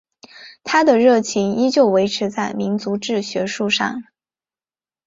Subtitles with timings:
[0.63, 4.01] 他的热情依旧维持在民族志学术上。